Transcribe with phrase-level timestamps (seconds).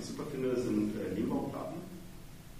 [0.00, 1.76] ich super finde, sind äh, Lehmbauplatten,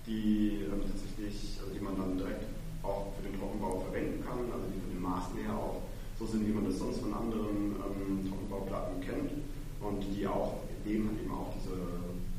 [0.06, 2.45] die ähm, tatsächlich, also die man dann direkt
[2.85, 5.81] auch für den Trockenbau verwenden kann, also die von den Maßen her auch
[6.21, 9.32] so sind, wie man das sonst von anderen ähm, Trockenbauplatten kennt
[9.80, 11.77] und die auch, dem hat eben auch diese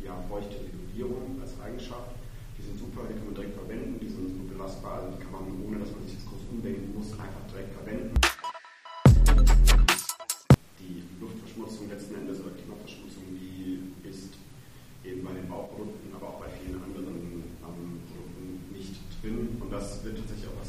[0.05, 2.13] ja, feuchte Isolierung als Eigenschaft.
[2.57, 5.33] Die sind super, die kann man direkt verwenden, die sind so belastbar, also die kann
[5.33, 7.90] man, ohne dass man sich jetzt groß umdenken muss, einfach direkt verwenden.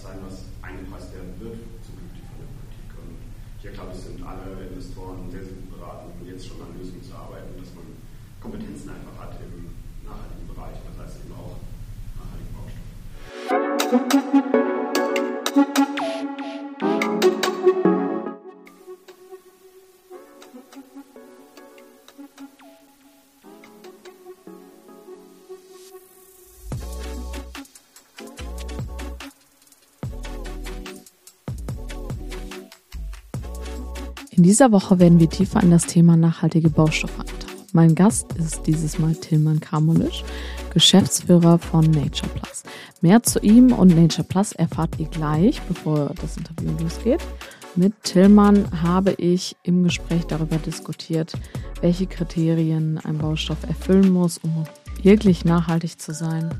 [0.02, 1.54] Sein, was eingepreist werden wird
[1.86, 2.90] zukünftig von der Politik.
[2.98, 3.22] Und
[3.62, 7.14] hier, glaube ich, sind alle Investoren sehr, sehr gut beraten, jetzt schon an Lösungen zu
[7.14, 7.86] arbeiten, dass man
[8.42, 9.70] Kompetenzen einfach hat im
[10.02, 10.82] nachhaltigen Bereich.
[10.82, 11.54] Das heißt eben auch
[12.18, 14.50] nachhaltigen Baustoff.
[34.52, 37.66] Dieser Woche werden wir tiefer in das Thema nachhaltige Baustoffe eintauchen.
[37.72, 40.24] Mein Gast ist dieses Mal Tilman Kramulisch,
[40.74, 42.62] Geschäftsführer von Nature Plus.
[43.00, 47.20] Mehr zu ihm und Nature Plus erfahrt ihr gleich, bevor das Interview losgeht.
[47.76, 51.32] Mit Tillmann habe ich im Gespräch darüber diskutiert,
[51.80, 54.64] welche Kriterien ein Baustoff erfüllen muss, um
[55.02, 56.50] wirklich nachhaltig zu sein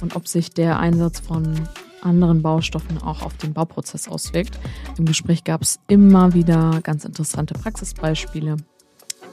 [0.00, 1.68] und ob sich der Einsatz von
[2.02, 4.58] anderen Baustoffen auch auf den Bauprozess auswirkt.
[4.98, 8.56] Im Gespräch gab es immer wieder ganz interessante Praxisbeispiele.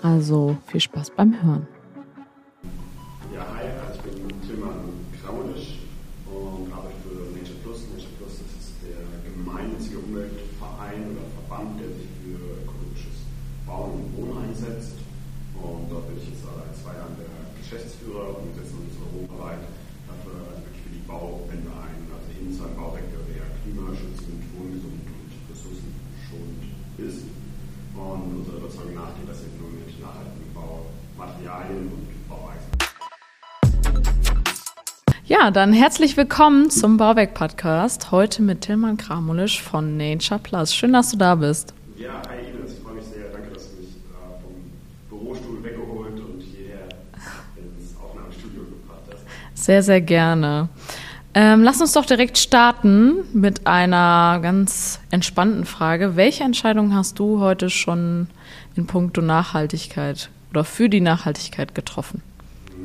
[0.02, 1.68] Also viel Spaß beim Hören.
[35.46, 38.10] Ja, dann herzlich willkommen zum Bauwerk-Podcast.
[38.10, 40.74] Heute mit Tilman Kramulisch von Nature Plus.
[40.74, 41.72] Schön, dass du da bist.
[41.96, 43.30] Ja, hi Ines, ich freue mich sehr.
[43.32, 46.90] Danke, dass du mich äh, vom Bürostuhl weggeholt und hierher
[47.58, 49.24] ins Aufnahmestudio gebracht hast.
[49.54, 50.68] Sehr, sehr gerne.
[51.36, 56.16] Ähm, lass uns doch direkt starten mit einer ganz entspannten Frage.
[56.16, 58.30] Welche Entscheidung hast du heute schon
[58.76, 62.24] in puncto Nachhaltigkeit oder für die Nachhaltigkeit getroffen?
[62.70, 62.76] Ja,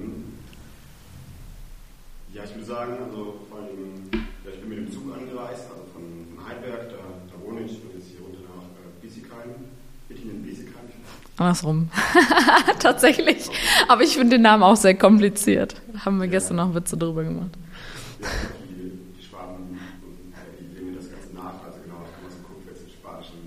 [2.51, 4.11] ich würde sagen, also vor allem,
[4.45, 6.03] ja, ich bin mit dem Zug angereist, also von,
[6.35, 6.97] von Heidelberg, da,
[7.31, 9.55] da wohne ich, und jetzt hier runter nach äh, Biesigheim.
[10.11, 10.91] in Biesigheim.
[11.37, 11.89] Andersrum.
[12.81, 13.49] Tatsächlich.
[13.89, 15.77] Aber ich finde den Namen auch sehr kompliziert.
[16.05, 16.33] Haben wir ja.
[16.33, 17.57] gestern noch Witze drüber gemacht
[18.21, 21.57] die, die Schwaben die legen das Ganze nach.
[21.65, 23.41] Also genau, da kann man so gucken, wer im spanischen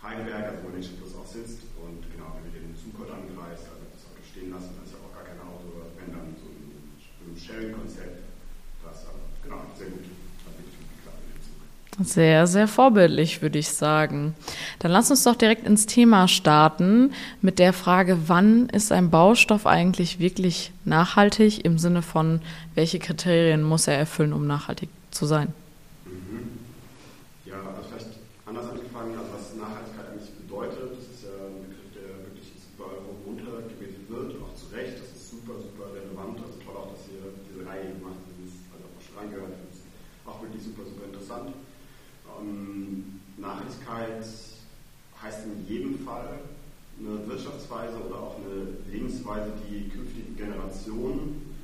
[0.00, 1.60] Heidelberg, also wo Nature Plus auch sitzt.
[1.76, 4.96] Und genau, wenn wir den Zug heute angereist, also das Auto stehen lassen, dann ist
[4.96, 5.68] ja auch gar kein Auto,
[6.00, 6.96] wenn dann so ein,
[7.28, 8.24] ein Sharing-Konzept.
[8.80, 10.08] Das also, genau, sehr gut.
[12.00, 14.34] Sehr, sehr vorbildlich, würde ich sagen.
[14.78, 19.66] Dann lass uns doch direkt ins Thema starten mit der Frage, wann ist ein Baustoff
[19.66, 22.40] eigentlich wirklich nachhaltig im Sinne von,
[22.74, 25.52] welche Kriterien muss er erfüllen, um nachhaltig zu sein?
[26.04, 26.60] Mhm.
[27.44, 31.90] Ja, also vielleicht anders angefangen, also was Nachhaltigkeit eigentlich bedeutet, das ist ja ein Begriff,
[31.98, 36.76] der wirklich überall runtergebetet wird, auch zu Recht, das ist super, super relevant, also toll
[36.78, 39.82] auch, dass ihr diese Reihe gemacht habt, das also auch schon reingehört, das ist
[40.28, 41.48] auch wirklich super, super interessant.
[42.38, 44.22] Ähm, Nachhaltigkeit
[45.22, 46.38] heißt in jedem Fall
[47.00, 51.56] eine Wirtschaftsweise oder auch eine Lebensweise, die künftigen Generationen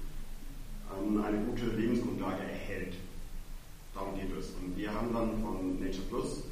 [1.23, 2.95] eine gute Lebensgrundlage erhält.
[3.95, 4.51] Darum geht es.
[4.59, 6.43] Und wir haben dann von Nature Plus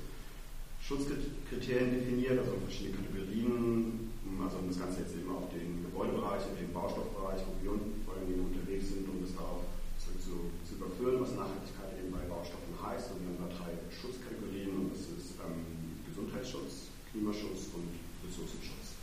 [0.82, 4.10] Schutzkriterien definiert, also verschiedene Kategorien,
[4.42, 8.90] also das Ganze jetzt eben auf den Gebäudebereich, den Baustoffbereich, wo wir vor allem unterwegs
[8.90, 9.62] sind, um das darauf
[10.02, 13.14] zu, zu, zu überführen, was Nachhaltigkeit eben bei Baustoffen heißt.
[13.14, 18.98] Und wir haben da drei Schutzkategorien und das ist ähm, Gesundheitsschutz, Klimaschutz und Ressourcenschutz.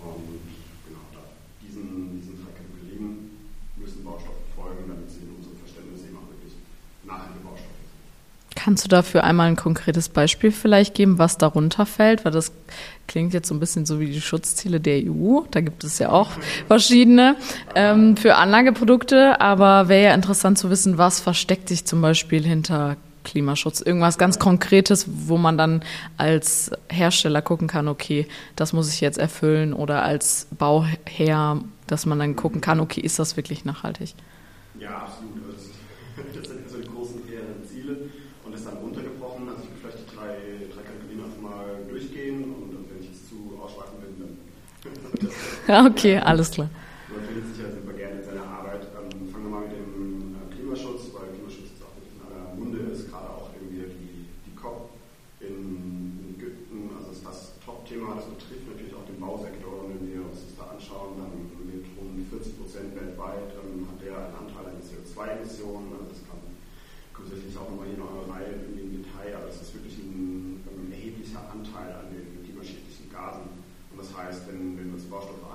[0.00, 0.40] Und
[0.88, 1.28] genau, da
[1.60, 3.36] diesen, diesen drei Kategorien
[3.76, 6.56] müssen Baustoffe folgen, damit sie in unserem Verständnis eben auch wirklich
[7.04, 8.57] nachhaltige Baustoffe sind.
[8.68, 12.26] Kannst du dafür einmal ein konkretes Beispiel vielleicht geben, was darunter fällt?
[12.26, 12.52] Weil das
[13.06, 15.40] klingt jetzt so ein bisschen so wie die Schutzziele der EU.
[15.50, 16.32] Da gibt es ja auch
[16.66, 17.36] verschiedene
[17.74, 19.40] ähm, für Anlageprodukte.
[19.40, 23.80] Aber wäre ja interessant zu wissen, was versteckt sich zum Beispiel hinter Klimaschutz?
[23.80, 25.82] Irgendwas ganz Konkretes, wo man dann
[26.18, 32.18] als Hersteller gucken kann, okay, das muss ich jetzt erfüllen oder als Bauherr dass man
[32.18, 34.14] dann gucken kann, okay, ist das wirklich nachhaltig?
[34.78, 35.42] Ja, absolut.
[36.16, 37.96] Also das sind also die großen fairen Ziele
[38.44, 39.48] und das dann runtergebrochen.
[39.48, 40.34] Also ich will vielleicht die drei,
[40.74, 45.30] drei Kategorien einfach mal durchgehen und wenn ich jetzt zu ausschweifend bin, dann.
[45.86, 46.68] okay, alles klar.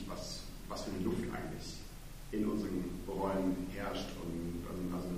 [0.00, 1.76] eigentlich, was, was für eine Luft eigentlich
[2.32, 5.08] in unseren Räumen herrscht und ähm, also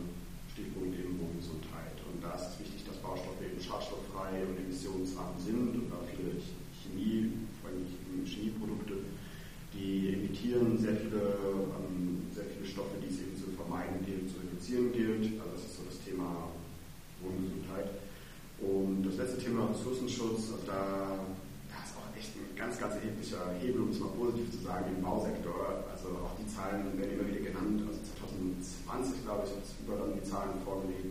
[0.53, 1.97] Stichpunkt eben Wohngesundheit.
[2.09, 6.41] Und da ist es wichtig, dass Baustoffe eben schadstofffrei und emissionsarm sind und da viele
[6.81, 7.85] Chemie, vor allem
[8.25, 9.05] Chemieprodukte,
[9.73, 11.37] die emittieren sehr viele,
[11.77, 15.41] ähm, sehr viele Stoffe, die es eben zu vermeiden gilt, zu reduzieren gilt.
[15.41, 16.49] Also das ist so das Thema
[17.21, 17.89] Wohngesundheit.
[18.61, 21.19] Und das letzte Thema Ressourcenschutz, also da
[22.73, 25.85] ganz, ganz erheblicher Hebel, um es mal positiv zu sagen, im Bausektor.
[25.93, 27.85] Also auch die Zahlen werden immer wieder genannt.
[27.85, 31.02] Also 2020, glaube ich, hat es Überland die Zahlen vorgelegt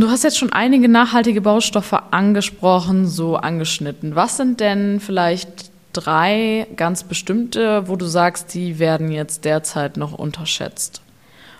[0.00, 4.14] du hast jetzt schon einige nachhaltige Baustoffe angesprochen, so angeschnitten.
[4.14, 10.12] Was sind denn vielleicht drei ganz bestimmte, wo du sagst, die werden jetzt derzeit noch
[10.12, 11.00] unterschätzt?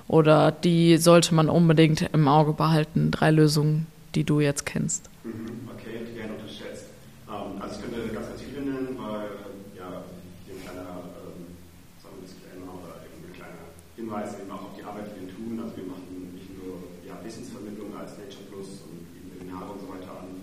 [0.07, 3.11] Oder die sollte man unbedingt im Auge behalten?
[3.11, 5.09] Drei Lösungen, die du jetzt kennst.
[5.25, 6.93] Mhm, okay, die werden unterschätzt.
[7.25, 9.33] Ähm, also ich könnte ganz, ganz viele nennen, weil
[9.81, 10.05] ja,
[10.45, 11.57] hier ein kleiner, ähm,
[12.05, 13.65] sagen wir oder ein kleiner
[13.97, 15.57] Hinweis eben auch auf die Arbeit, die wir tun.
[15.57, 19.89] Also wir machen nicht nur ja, Wissensvermittlung als Nature Plus und bieten Webinare und so
[19.89, 20.37] weiter an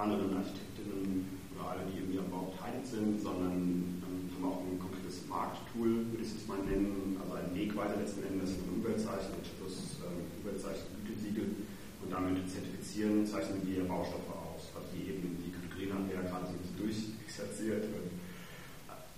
[0.00, 4.80] Planerinnen, Architektinnen oder alle, die irgendwie am Bau beteiligt sind, sondern ähm, haben auch ein
[4.80, 9.60] konkretes Markttool, würde ich es mal nennen, also ein Wegweiser letzten Endes mit Umweltzeichen, Nature
[9.60, 11.52] Plus ähm, Umweltzeichen, Gütesiegel
[12.00, 16.24] und damit zertifizieren, zeichnen wir Baustoffe aus, also die eben die Kategorien haben wir ja
[16.24, 17.84] gerade so ein bisschen durchexerziert.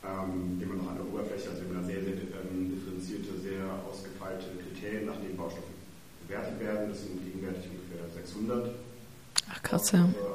[0.03, 5.07] Ähm, immer noch an der Oberfläche, also immer sehr, sehr ähm, differenzierte, sehr ausgefeilte Kriterien,
[5.07, 5.71] nach denen Baustoffe
[6.27, 6.91] bewertet werden.
[6.91, 8.75] Das sind gegenwärtig ungefähr 600.
[9.49, 10.05] Ach krass, ja.
[10.05, 10.32] Also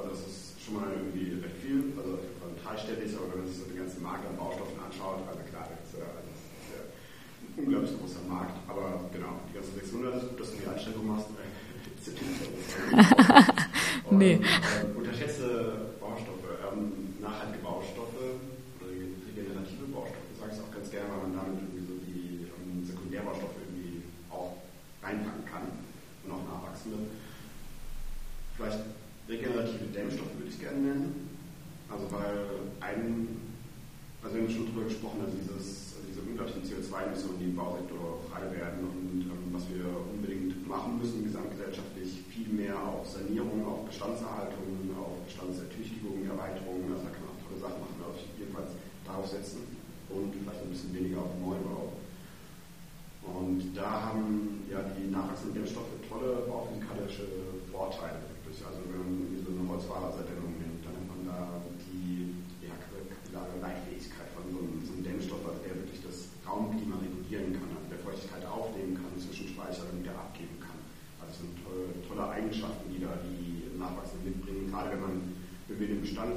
[7.77, 8.57] glaube ich, so groß Markt.
[8.67, 11.29] Aber genau, die ganzen 600, dass du die Einstellung machst,
[12.01, 12.15] ist
[14.09, 14.39] Und, nee.
[14.39, 18.39] Äh, unterschätze Baustoffe, ähm, nachhaltige Baustoffe
[18.79, 22.81] oder regenerative Baustoffe, sage ich auch ganz gerne, weil man damit irgendwie so die ähm,
[22.81, 24.57] Sekundärbaustoffe irgendwie auch
[25.03, 25.65] reinpacken kann
[26.23, 27.11] und auch nachwachsende.
[28.55, 28.81] Vielleicht
[29.27, 31.29] regenerative Dämmstoffe würde ich gerne nennen.
[31.91, 33.37] Also weil ein,
[34.23, 38.85] also wir haben schon drüber gesprochen, also dieses, also diese unglaublichen CO2-Emissionen Bausektor frei werden
[38.85, 39.83] und ähm, was wir
[40.13, 47.11] unbedingt machen müssen, gesamtgesellschaftlich viel mehr auf Sanierung, auf Bestandserhaltung, auf Bestandsertüchtigung, Erweiterung, also da
[47.11, 48.71] kann man auch tolle Sachen machen, aber ich jedenfalls
[49.03, 49.65] darauf setzen
[50.13, 51.97] und vielleicht ein bisschen weniger auf Neubau.
[53.27, 57.27] Und da haben ja die nachwachsenden Dämmstoffe tolle bauphysikalische
[57.71, 58.23] Vorteile.
[58.47, 62.33] Also wenn man so eine Holzfahrraderdämmung nimmt, dann hat man da die
[62.63, 67.53] ja, kapillare Leitfähigkeit von so einem, so einem Dämmstoff, also der wirklich das Raumklima regulieren
[67.53, 70.79] kann, also der Feuchtigkeit aufnehmen kann, zwischenspeichern und wieder abgeben kann.
[71.21, 75.15] Also das sind tolle, tolle Eigenschaften, die da die Nachwachsenden mitbringen, gerade wenn man
[75.69, 75.85] über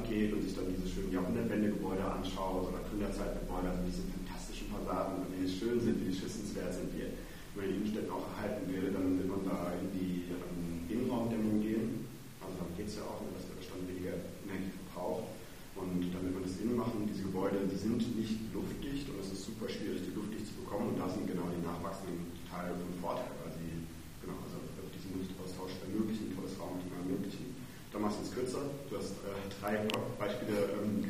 [0.07, 5.47] geht und sich dann diese schönen Jahrhundertwende-Gebäude anschaut oder Gründerzeitgebäude, also diese fantastischen Fassaden, die
[5.47, 7.11] schön sind, wie die schützenswert sind, die
[7.55, 12.07] man in Innenstädten auch erhalten will, dann will man da in die ähm, Innenraumdämmung gehen.
[12.39, 14.15] Also darum geht es ja auch, dass der Bestand weniger
[14.47, 15.27] Energie verbraucht.
[15.75, 17.07] Und dann will man das innen machen.
[17.09, 20.93] Diese Gebäude, die sind nicht luftdicht und es ist super schwierig, die luftdicht zu bekommen.
[20.93, 23.87] Und da sind genau die nachwachsenden Teile von Vorteil, weil sie
[24.21, 24.61] genau, also
[24.93, 27.55] diesen Luftaustausch ermöglichen, tolles Raumklima ermöglichen.
[27.91, 28.63] Da machst du es kürzer.
[28.87, 29.77] Du hast äh, drei
[30.19, 31.05] Beispiele ähm,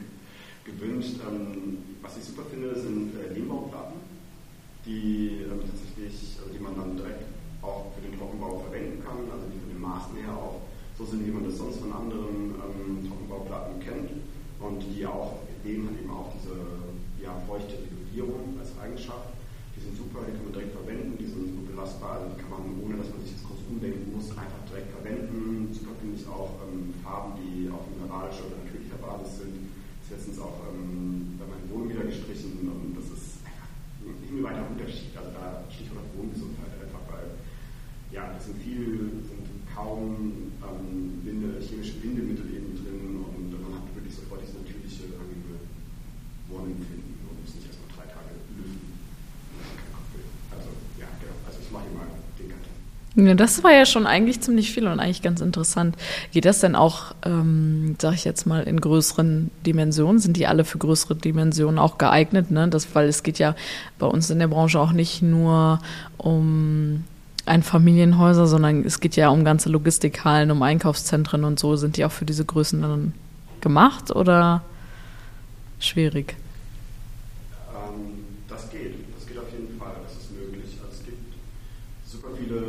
[0.66, 1.16] gewünscht.
[1.28, 4.12] Ähm, was ich super finde, sind äh, Lehmbauplatten
[4.86, 7.30] die ähm, tatsächlich, also die man dann direkt
[7.62, 10.66] auch für den Trockenbau verwenden kann, also die von den Maßen her auch
[10.98, 14.10] so sind, wie man das sonst von anderen ähm, Trockenbauplatten kennt
[14.60, 16.58] und die auch, dem hat eben auch diese
[17.22, 19.30] ja, feuchte Regulierung als Eigenschaft.
[19.78, 22.50] Die sind super, die kann man direkt verwenden, die sind gut belastbar, also die kann
[22.50, 25.70] man, ohne dass man sich das groß umdenken muss, einfach direkt verwenden.
[25.74, 29.70] Super finde ich auch ähm, Farben, die auf mineralischer oder natürlicher Basis sind.
[30.02, 33.42] Das ist letztens auch ähm, bei meinen Wohnung wieder gestrichen und das ist
[34.32, 35.12] himmelweiter Unterschied.
[35.12, 37.36] Also da Stichwort Wohngesundheit einfach, weil
[38.16, 43.88] ja, das sind viel, sind kaum ähm, Winde, chemische Bindemittel eben drin und man hat
[43.96, 45.60] wirklich sofort dieses natürliche, angenehme
[46.48, 48.96] Wohnempfinden und muss nicht erstmal drei Tage lüften.
[50.52, 51.36] Also ja, genau.
[51.48, 52.08] Also ich mache hier mal
[52.40, 52.68] den Cut.
[53.28, 55.96] Ja, das war ja schon eigentlich ziemlich viel und eigentlich ganz interessant.
[56.32, 60.20] Geht das denn auch, ähm, sag ich jetzt mal, in größeren Dimensionen?
[60.20, 62.50] Sind die alle für größere Dimensionen auch geeignet?
[62.50, 62.68] Ne?
[62.68, 63.56] Das, weil es geht ja
[64.00, 65.80] bei uns in der Branche auch nicht nur
[66.18, 67.04] um
[67.46, 71.76] Einfamilienhäuser, sondern es geht ja um ganze Logistikhallen, um Einkaufszentren und so.
[71.76, 73.14] Sind die auch für diese Größen dann
[73.62, 74.64] gemacht oder
[75.80, 76.36] schwierig?
[77.70, 80.78] Ähm, das geht, das geht auf jeden Fall, das ist möglich.
[80.82, 81.22] Also es gibt
[82.06, 82.60] super viele,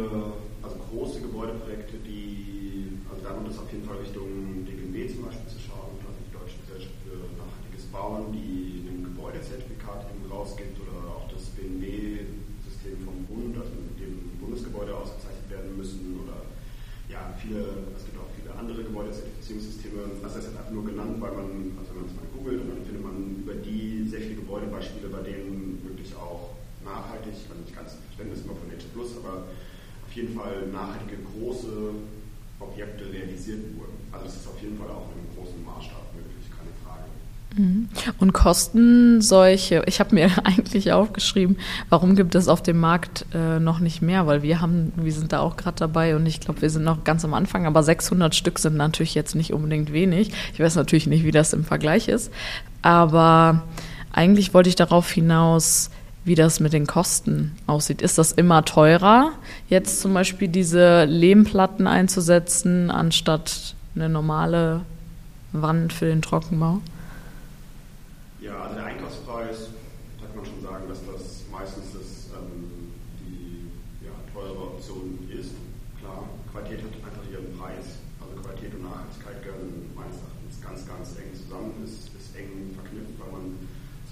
[0.62, 5.50] also große Gebäudeprojekte, die, also da lohnt es auf jeden Fall Richtung DGB zum Beispiel
[5.50, 11.18] zu schauen, also die Deutsche Gesellschaft für nachhaltiges Bauen, die ein Gebäudezertifikat eben rausgibt oder
[11.18, 16.46] auch das BNB-System vom Bund, also mit dem Bundesgebäude ausgezeichnet werden müssen oder
[17.10, 20.22] ja, viele, es gibt auch viele andere Gebäudezertifizierungssysteme.
[20.22, 22.84] Das ist jetzt einfach nur genannt, weil man, also wenn man es mal googelt, dann
[22.86, 27.98] findet man über die sehr viele Gebäudebeispiele, bei denen wirklich auch nachhaltig, also nicht ganz
[28.06, 29.44] Verständnis immer von Nature Plus, aber
[30.14, 31.68] jeden Fall nachhaltige große
[32.60, 33.92] Objekte realisiert wurden.
[34.12, 37.04] Also das ist auf jeden Fall auch einem großen Maßstab möglich, keine Frage.
[37.56, 37.88] Mhm.
[38.18, 41.56] Und kosten solche, ich habe mir eigentlich aufgeschrieben,
[41.88, 44.26] warum gibt es auf dem Markt äh, noch nicht mehr?
[44.26, 47.04] Weil wir haben, wir sind da auch gerade dabei und ich glaube, wir sind noch
[47.04, 50.32] ganz am Anfang, aber 600 Stück sind natürlich jetzt nicht unbedingt wenig.
[50.52, 52.30] Ich weiß natürlich nicht, wie das im Vergleich ist,
[52.82, 53.64] aber
[54.12, 55.90] eigentlich wollte ich darauf hinaus,
[56.24, 58.00] wie das mit den Kosten aussieht.
[58.00, 59.32] Ist das immer teurer,
[59.68, 64.82] jetzt zum Beispiel diese Lehmplatten einzusetzen, anstatt eine normale
[65.52, 66.80] Wand für den Trockenbau?
[68.40, 69.68] Ja, also der Einkaufspreis,
[70.20, 72.94] da kann man schon sagen, dass das meistens das, ähm,
[73.26, 73.70] die
[74.06, 75.54] ja, teure Option ist.
[76.00, 77.98] Klar, Qualität hat einfach ihren Preis.
[78.22, 83.18] Also Qualität und Nachhaltigkeit gehören meines Erachtens ganz, ganz eng zusammen, ist, ist eng verknüpft,
[83.18, 83.44] weil man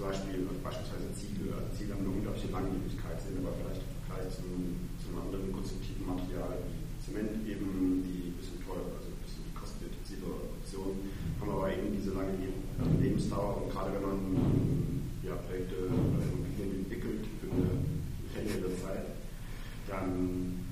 [0.00, 4.33] zum Beispiel beispielsweise Ziegel, also Ziegel haben eine unglaubliche Langlebigkeit, sind aber vielleicht im Vergleich
[4.33, 4.49] zu,
[4.97, 9.45] zu einem anderen konstruktiven Material wie Zement eben, die ein bisschen teurer, also ein bisschen
[9.52, 11.04] kostenintensive Option,
[11.37, 12.33] haben aber eben diese lange
[12.97, 14.16] Lebensdauer und gerade wenn man
[15.21, 17.76] ja, Projekte oder Immobilien entwickelt für eine
[18.33, 19.04] längere Zeit,
[19.85, 20.64] dann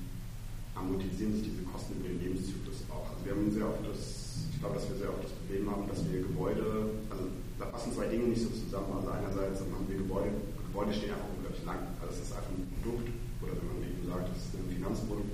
[0.73, 3.13] amortisieren sich diese Kosten über den Lebenszyklus auch.
[3.13, 5.85] Also wir haben sehr oft das, ich glaube, dass wir sehr oft das Problem haben,
[5.85, 8.95] dass wir Gebäude, also da passen zwei Dinge nicht so zusammen.
[8.95, 10.31] Also einerseits haben wir Gebäude,
[10.71, 11.83] Gebäude stehen einfach unglaublich lang.
[12.01, 13.11] Also es ist einfach ein Produkt,
[13.43, 15.33] oder wenn man eben sagt, es ist ein Finanzprodukt,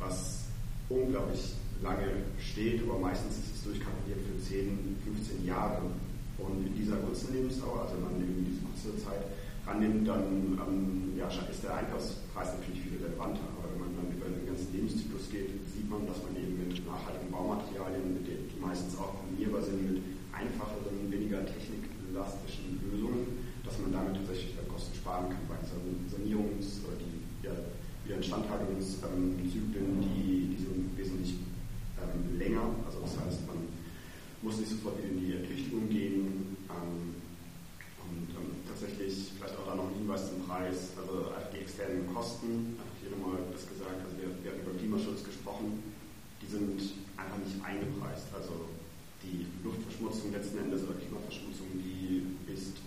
[0.00, 0.48] was
[0.88, 1.52] unglaublich
[1.84, 5.80] lange steht, aber meistens ist es durchkalkuliert für 10, 15 Jahre.
[6.36, 9.24] Und in dieser kurzen Lebensdauer, also man eben diese kurze Zeit
[9.64, 13.40] rannimmt, dann ähm, ja, ist der Einkaufspreis natürlich viel relevanter.
[13.56, 16.76] Aber wenn man dann über den ganzen Lebenszyklus geht, sieht man, dass man eben mit
[16.84, 20.04] nachhaltigen Baumaterialien, mit denen, die meistens auch kombinierbar sind, mit
[20.36, 27.16] einfacheren, weniger technikelastischen Lösungen, dass man damit tatsächlich Kosten sparen kann bei Sanierungs- oder die
[27.40, 27.56] ja,
[28.12, 31.40] Instandhaltungszyklen, die, die sind wesentlich
[31.96, 32.76] ähm, länger.
[32.84, 33.56] Also das heißt, man
[34.46, 36.54] muss nicht sofort in die Ertüchtigung gehen.
[36.70, 37.18] Ähm,
[38.06, 42.78] und ähm, tatsächlich vielleicht auch da noch ein Hinweis zum Preis, also die externen Kosten,
[42.78, 45.82] hat hier nochmal das gesagt, also wir, wir haben über Klimaschutz gesprochen,
[46.38, 46.78] die sind
[47.18, 48.30] einfach nicht eingepreist.
[48.30, 48.70] Also
[49.26, 52.78] die Luftverschmutzung letzten Endes oder Klimaverschmutzung, die ist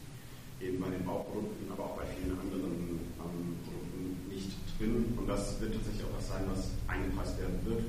[0.63, 5.11] eben bei den Bauprodukten, aber auch bei vielen anderen ähm, Produkten nicht drin.
[5.19, 7.83] Und das wird tatsächlich auch was sein, was eingepreist werden wird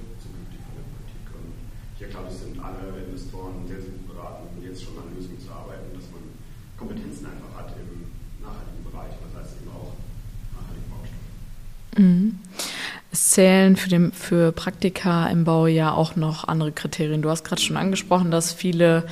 [2.00, 5.52] hier glaube ich, sind alle Investoren sehr, sehr gut beraten, jetzt schon an Lösungen zu
[5.52, 6.24] arbeiten, dass man
[6.78, 8.08] Kompetenzen einfach hat im
[8.40, 9.92] nachhaltigen Bereich, das heißt eben auch
[10.56, 11.98] nachhaltigen Baustoff.
[11.98, 12.38] Mhm.
[13.12, 17.20] Es zählen für, den, für Praktika im Bau ja auch noch andere Kriterien.
[17.20, 19.04] Du hast gerade schon angesprochen, dass viele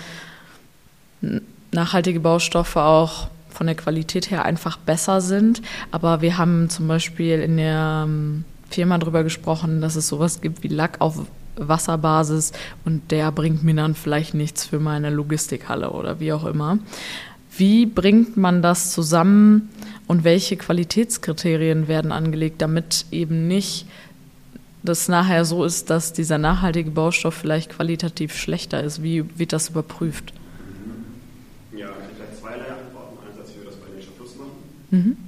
[1.73, 5.61] nachhaltige Baustoffe auch von der Qualität her einfach besser sind.
[5.91, 10.63] Aber wir haben zum Beispiel in der ähm, Firma darüber gesprochen, dass es sowas gibt
[10.63, 11.27] wie Lack auf
[11.61, 12.53] Wasserbasis
[12.85, 16.79] und der bringt mir dann vielleicht nichts für meine Logistikhalle oder wie auch immer.
[17.57, 19.69] Wie bringt man das zusammen
[20.07, 23.87] und welche Qualitätskriterien werden angelegt, damit eben nicht
[24.83, 29.03] das nachher so ist, dass dieser nachhaltige Baustoff vielleicht qualitativ schlechter ist?
[29.03, 30.33] Wie wird das überprüft?
[31.73, 33.19] Ja, ich habe vielleicht zweierlei Antworten.
[33.27, 34.53] Einerseits, wie wir das bei Nature Plus machen.
[34.91, 35.28] Mhm.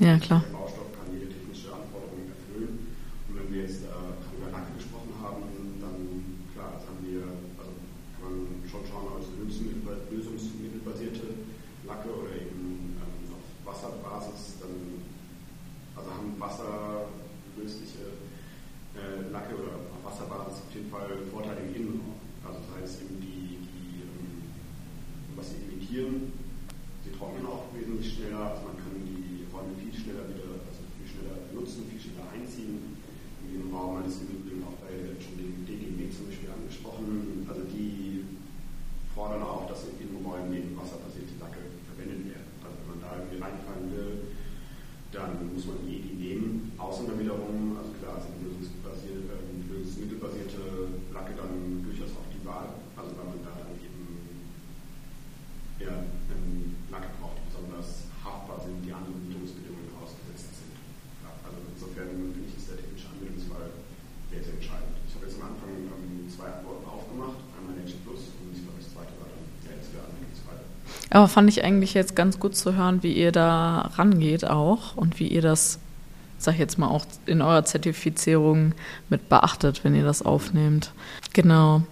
[0.00, 0.44] Ja, klar.
[0.44, 2.94] Der Baustoff kann jede technische Anforderung erfüllen.
[3.28, 5.42] Und wenn wir jetzt äh, über Lacke gesprochen haben,
[6.84, 7.22] dann klar, das haben wir,
[7.58, 7.72] also
[8.20, 9.28] kann man schon schauen, ob es
[10.10, 11.26] lösungsmittelbasierte
[11.86, 15.04] Lacke oder eben ähm, auf Wasserbasis, dann
[15.96, 18.18] also haben wasserlösliche
[18.96, 22.18] äh, Lacke oder auf Wasserbasis auf jeden Fall Vorteile im Innenraum.
[22.44, 24.48] Also das heißt eben die, die ähm,
[25.36, 26.32] was sie imitieren,
[27.04, 28.94] sie trocknen auch wesentlich schneller, also man kann
[29.54, 32.98] Räume viel schneller wieder, also viel schneller nutzen, viel schneller einziehen.
[33.46, 34.90] In dem Raum eines im Übrigen auch bei
[35.22, 37.46] schon den DGB zum Beispiel angesprochen.
[37.46, 38.26] Also die
[39.14, 42.50] fordern auch, dass in Räumen eben wasserbasierte Lacke verwendet werden.
[42.66, 44.12] Also wenn man da irgendwie reinfallen will,
[45.14, 46.74] dann muss man die nehmen.
[46.74, 52.74] Außen dann wiederum, also klar, sind lösungsbasierte, äh, lösungsmittelbasierte Lacke dann durchaus auch die Wahl.
[52.98, 54.02] Also weil man da dann eben
[55.78, 55.94] ja,
[56.90, 60.78] Lacke braucht, die besonders haftbar sind, die anderen Bildungsbedingungen ausgesetzt sind.
[61.26, 63.68] Ja, also insofern finde ich, ist der technische Anwendungsfall
[64.30, 64.94] sehr, sehr entscheidend.
[65.04, 68.78] Ich habe jetzt am Anfang ähm, zwei Antworten aufgemacht, einmal Nature Plus und ich glaube,
[68.78, 70.60] das zweite war dann der letzte Anwendungsfall.
[71.14, 75.20] Aber fand ich eigentlich jetzt ganz gut zu hören, wie ihr da rangeht auch und
[75.20, 75.78] wie ihr das,
[76.38, 78.72] sag ich jetzt mal, auch in eurer Zertifizierung
[79.08, 80.90] mit beachtet, wenn ihr das aufnehmt.
[81.32, 81.82] Genau.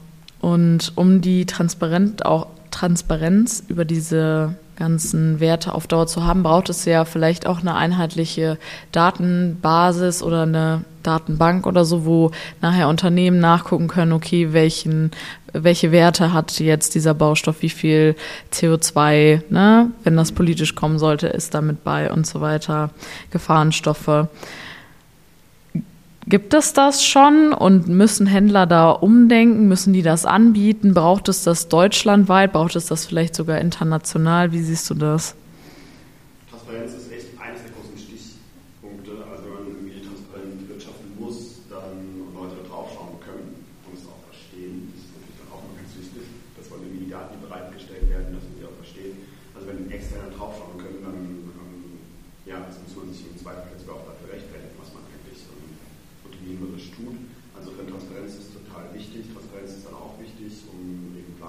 [0.41, 6.69] Und um die Transparenz auch Transparenz über diese ganzen Werte auf Dauer zu haben, braucht
[6.69, 8.59] es ja vielleicht auch eine einheitliche
[8.91, 15.13] Datenbasis oder eine Datenbank oder so, wo nachher Unternehmen nachgucken können, okay, welchen,
[15.53, 18.17] welche Werte hat jetzt dieser Baustoff, wie viel
[18.53, 22.91] CO2, ne, wenn das politisch kommen sollte, ist damit bei und so weiter,
[23.31, 24.29] Gefahrenstoffe.
[26.27, 29.67] Gibt es das schon und müssen Händler da umdenken?
[29.67, 30.95] Müssen die das anbieten?
[30.95, 32.53] Braucht es das deutschlandweit?
[32.53, 34.53] Braucht es das vielleicht sogar international?
[34.53, 35.35] Wie siehst du das?
[36.49, 37.02] Transparenz ist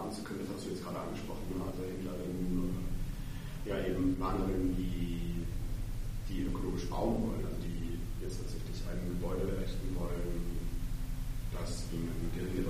[0.04, 0.44] machen zu können.
[0.44, 2.84] Das hast du jetzt gerade angesprochen, also Händlerinnen oder
[3.64, 5.48] ja eben Planerinnen, die,
[6.28, 10.60] die ökologisch bauen wollen, also die jetzt tatsächlich ein Gebäude errichten wollen,
[11.56, 12.63] das ihnen geringe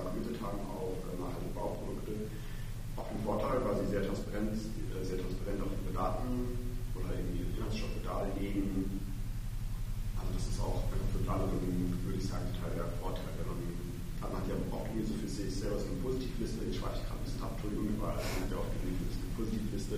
[0.00, 2.32] gerade haben, auch äh, nachhaltige Bauprodukte,
[2.96, 6.56] auch einen Vorteil, weil sie sehr transparent, äh, sehr transparent auf ihre Daten
[6.96, 9.04] oder eben ihre Finanzstoffe darlegen.
[10.16, 13.28] Also das ist auch für Planerinnen, würde ich sagen, total der Vorteil.
[14.20, 17.18] Man, hat ja auch nie so für sich selber so eine Positivliste, ich schweife gerade
[17.18, 19.96] ein bisschen ab, Entschuldigung, weil man hat ja auch irgendwie eine Positivliste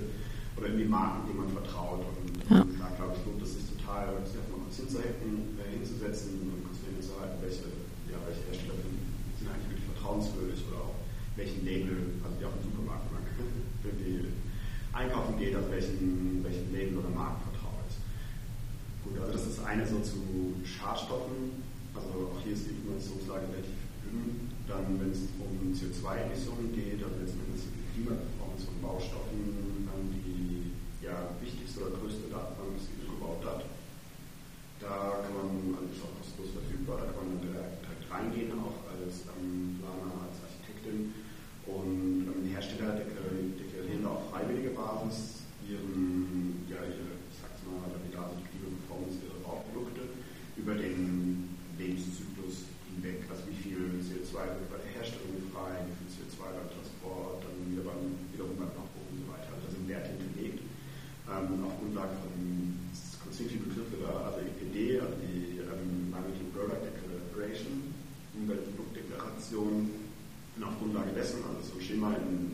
[0.56, 2.06] oder in irgendwie Marken, denen man vertraut.
[2.06, 6.64] Und da glaube ich, lohnt es sich total, sich einfach mal kurz äh, hinzusetzen und
[6.64, 7.66] kurz zu halten, welche,
[8.08, 9.01] ja, welche Hersteller finden
[9.42, 10.98] sind eigentlich wirklich vertrauenswürdig oder auch
[11.34, 13.26] welchen Label, also die auch im Supermarkt, wenn man
[13.82, 14.30] irgendwie
[14.94, 17.98] einkaufen geht, also welchen, welchen Label oder Marken vertraue ich.
[19.02, 21.58] Gut, also das ist eine so zu Schadstoffen,
[21.90, 24.52] also auch hier ist die Informationslage relativ dünn.
[24.70, 29.81] Dann, wenn es um CO2-Emissionen geht, also jetzt mindestens die Klimaperformance von Baustoffen,
[64.82, 67.94] PPD, also die ähm, Liability Product Declaration,
[68.34, 69.90] Umweltproduktdeklaration.
[70.54, 72.51] Und auf Grundlage dessen, also so ein Schema in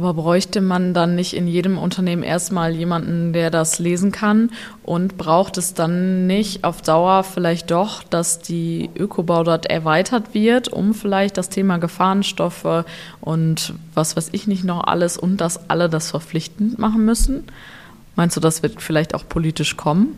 [0.00, 4.48] Aber bräuchte man dann nicht in jedem Unternehmen erstmal jemanden, der das lesen kann?
[4.82, 10.68] Und braucht es dann nicht auf Dauer vielleicht doch, dass die Ökobau dort erweitert wird,
[10.68, 12.86] um vielleicht das Thema Gefahrenstoffe
[13.20, 17.44] und was weiß ich nicht noch alles und dass alle das verpflichtend machen müssen?
[18.16, 20.16] Meinst du, das wird vielleicht auch politisch kommen?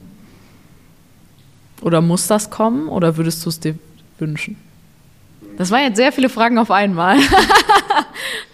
[1.81, 2.87] Oder muss das kommen?
[2.87, 3.75] Oder würdest du es dir
[4.21, 4.57] wünschen?
[5.59, 7.18] Das waren jetzt sehr viele Fragen auf einmal.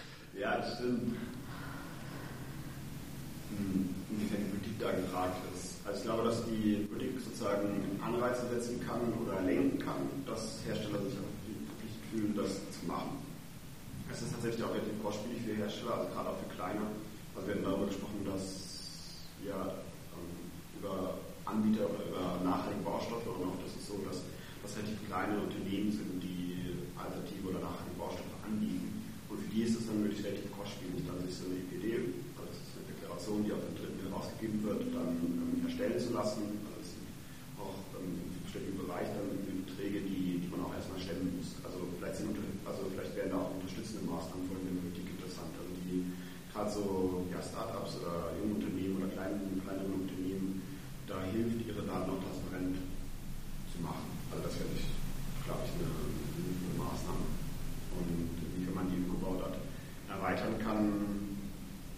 [60.38, 61.38] erweitern kann,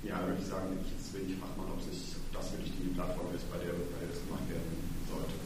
[0.03, 3.45] ja, würde ich sagen, ich jetzt wenig Fachmann, ob, sich, das wirklich die Plattform ist,
[3.53, 4.73] bei der, bei der das gemacht werden
[5.05, 5.37] sollte.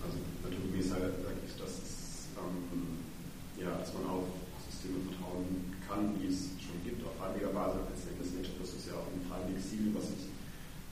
[0.00, 1.12] Also naturgemäß sage
[1.44, 3.04] ich, dass, ähm,
[3.60, 4.32] ja, dass man auf
[4.64, 7.84] Systeme vertrauen kann, die es schon gibt, auf freiwilliger Basis.
[8.16, 10.32] Das ist ja auch ein freiwilliges Ziel, was sich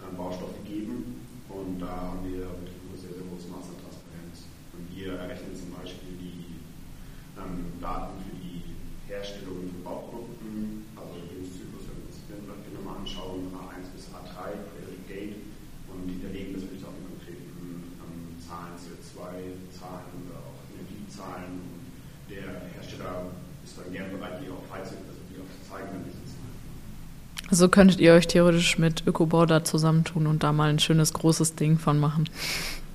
[0.04, 1.24] ähm, Baustoffe geben.
[1.48, 4.44] Und da haben wir mit einem sehr, sehr großes Maß an Transparenz.
[4.76, 6.60] Und wir errechnen zum Beispiel die
[7.38, 8.54] ähm, Daten für die
[9.08, 15.00] Herstellung von Bauprodukten, also Lebenszyklus, wenn wir uns den nochmal anschauen, A1 bis A3, Cradle
[15.06, 15.36] Gate,
[15.92, 21.62] und hinterlegen das wirklich auch mit konkreten ähm, Zahlen, CO2-Zahlen oder auch Energiezahlen.
[21.62, 21.84] Und
[22.32, 23.30] der Hersteller
[23.62, 26.58] ist dann gern bereit, die auch freizeitig, also die auch zu zeigen, wenn diese Zahlen.
[27.54, 31.54] Also könntet ihr euch theoretisch mit Ökobau da zusammentun und da mal ein schönes großes
[31.54, 32.28] Ding von machen.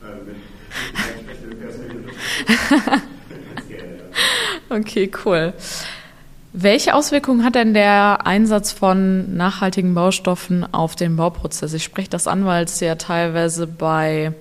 [0.03, 0.35] Ähm,
[4.69, 5.53] okay, cool.
[6.51, 11.71] Welche Auswirkungen hat denn der Einsatz von nachhaltigen Baustoffen auf den Bauprozess?
[11.71, 14.33] Ich spreche das an, weil es ja teilweise bei,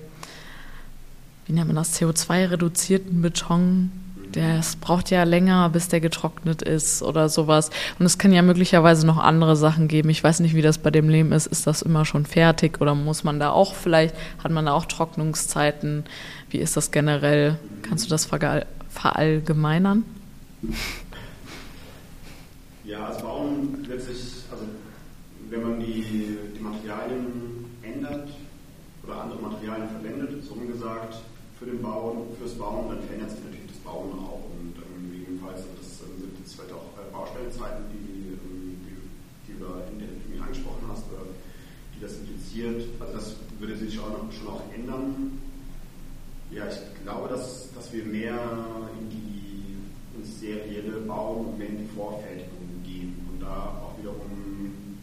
[1.45, 3.89] wie nennt man das, CO2-reduzierten Beton,
[4.31, 7.69] das braucht ja länger, bis der getrocknet ist oder sowas.
[7.97, 10.09] Und es kann ja möglicherweise noch andere Sachen geben.
[10.09, 11.47] Ich weiß nicht, wie das bei dem Lehm ist.
[11.47, 14.85] Ist das immer schon fertig oder muss man da auch vielleicht, hat man da auch
[14.85, 16.05] Trocknungszeiten?
[16.49, 17.59] Wie ist das generell?
[17.81, 18.29] Kannst du das
[18.89, 20.03] verallgemeinern?
[22.89, 24.65] Ja, also Bauen wird also
[25.51, 28.29] wenn man die, die Materialien ändert
[29.03, 31.21] oder andere Materialien verwendet, so umgesagt,
[31.59, 34.41] für den Bauen, fürs Bauen, dann verändert sich natürlich das Bauen auch.
[34.57, 39.53] Und ähm, jedenfalls sind das, ähm, sind das vielleicht auch äh, Baustellenzeiten, die, ähm, die,
[39.53, 41.29] die du in der Chemie angesprochen hast, oder
[41.93, 42.89] die das impliziert.
[42.99, 45.37] Also das würde sich schon, schon auch ändern.
[46.49, 48.33] Ja, ich glaube, dass, dass wir mehr
[48.97, 49.77] in die
[50.17, 52.69] ins serielle Bauen und mehr in die Vorfertigung
[53.39, 54.99] da auch wiederum,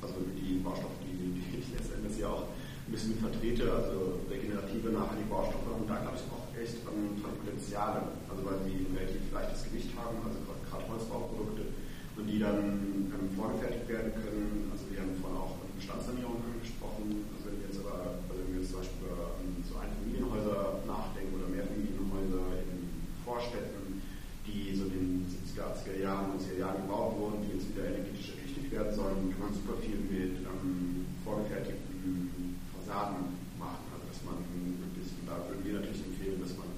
[0.00, 2.48] also die Baustoffe, die, die ich letztendlich ja auch
[2.88, 8.08] ein bisschen vertrete, also regenerative, nachhaltige Baustoffe, und da glaube ich auch echt ähm, Potenziale,
[8.30, 11.70] also weil sie ein relativ leichtes Gewicht haben, also gerade Holzbauprodukte,
[12.16, 14.72] und die dann ähm, vorgefertigt werden können.
[14.72, 18.60] Also wir haben vorhin auch Bestandssanierung angesprochen, also wenn wir jetzt aber, also wenn wir
[18.64, 22.78] jetzt zum Beispiel über um, so Einfamilienhäuser nachdenken oder Mehrfamilienhäuser in
[23.22, 24.02] Vorstädten,
[24.50, 28.34] die so in den 70er, 80er Jahren, 90er Jahren gebaut wurden, die jetzt wieder energetisch
[28.34, 33.84] errichtet werden sollen, kann man super viel mit ähm, vorgefertigten Fassaden machen.
[33.92, 36.70] Also dass man möglichst, und da würden wir natürlich empfehlen, dass man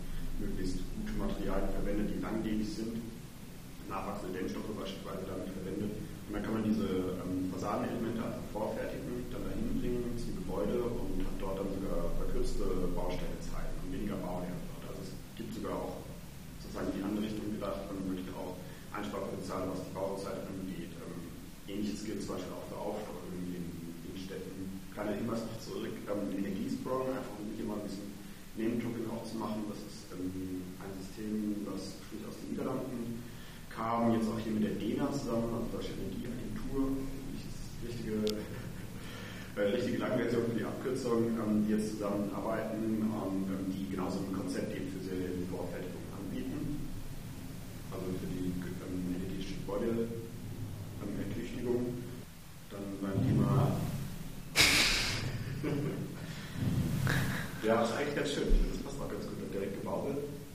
[0.42, 3.00] möglichst gute Materialien verwendet, die langlebig sind,
[3.88, 5.92] nachwachsende Dämmstoffe beispielsweise damit verwendet.
[6.26, 11.22] Und dann kann man diese ähm, Fassadenelemente einfach vorfertigen, dann dahin bringen zum Gebäude und
[11.22, 14.60] hat dort dann sogar verkürzte Baustellenzeiten und weniger Bauherren.
[14.88, 16.02] Also es gibt sogar auch
[16.72, 18.56] sozusagen in die andere Richtung gedacht, dann wirklich auch
[18.96, 20.92] Einsparpotenziale, was die Bauzeit angeht.
[20.96, 21.20] Ähm,
[21.68, 23.68] Ähnliches gilt zum Beispiel auch für Aufstockung in,
[24.08, 24.80] in Städten.
[24.96, 28.12] Kleiner Hinweis noch zurück, ähm, Energiesprong, einfach um hier mal ein bisschen
[28.60, 29.64] Name-Dropping auch zu machen.
[29.72, 33.24] Das ist ähm, ein System, das ursprünglich aus den Niederlanden
[33.72, 36.92] kam, jetzt auch hier mit der DENA zusammen, also Deutsche Energieagentur,
[37.32, 38.20] nicht das richtige
[39.56, 44.76] äh, richtige Langversion für die Abkürzung, ähm, die jetzt zusammenarbeiten, ähm, die genauso ein Konzept
[44.76, 46.02] eben für sehr Vorfertigung
[47.92, 51.86] also für die ähm, energetische Gebäudeertüchtigung.
[52.70, 53.76] Dann beim Thema.
[57.62, 58.44] ja, das ist eigentlich ganz schön.
[58.72, 60.06] Das passt auch ganz gut, direkt gebaut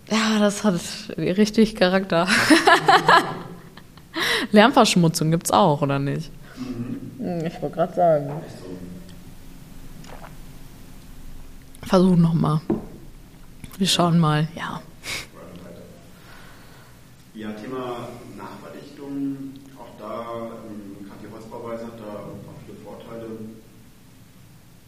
[0.09, 0.79] Ja, das hat
[1.17, 2.27] richtig Charakter.
[4.51, 6.31] Lärmverschmutzung gibt es auch, oder nicht?
[6.57, 7.45] Mhm.
[7.45, 8.31] Ich wollte gerade sagen.
[11.83, 12.61] Versuchen nochmal.
[13.77, 14.81] Wir schauen mal, ja.
[17.33, 23.27] Ja, Thema Nachverdichtung, auch da, ähm, gerade die Holzbauweise hat da auch viele Vorteile,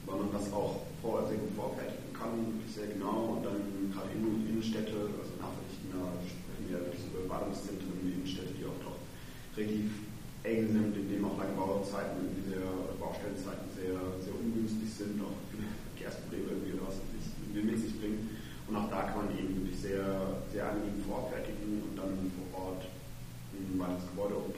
[0.07, 4.23] weil man das auch vor, sehr gut vorfertigen kann, sehr genau und dann gerade in
[4.51, 8.99] Innenstädte, also Nachverdichten, da sprechen wir ja wirklich über Badungszentren, Innenstädte, die auch doch
[9.55, 10.11] relativ
[10.43, 12.63] eng sind, in denen auch lange Bauzeiten, sehr,
[12.99, 18.35] Baustellenzeiten sehr, sehr ungünstig sind, auch viele Verkehrsprobleme irgendwie was mit sich bringen.
[18.67, 22.83] Und auch da kann man eben wirklich sehr, sehr angenehm vorfertigen und dann vor Ort
[23.55, 24.05] ein weiteres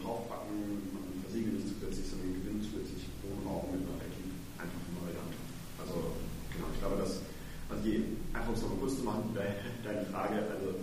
[0.02, 0.82] Gebäude oben drauf packen.
[0.94, 5.38] Man versiegelt nicht zusätzlich, sondern gewinnt zusätzlich Wohnraum mit einer relativ einfachen Variante.
[5.78, 6.18] Also
[6.50, 7.22] genau, ich glaube, dass,
[7.70, 9.24] also die, einfach um es nochmal kurz zu machen,
[9.86, 10.76] deine Frage, also